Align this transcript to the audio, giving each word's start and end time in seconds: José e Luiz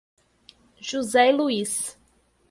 José 0.81 1.29
e 1.29 1.31
Luiz 1.31 1.95